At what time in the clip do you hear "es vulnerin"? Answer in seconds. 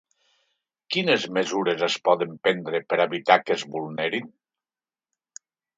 3.61-4.37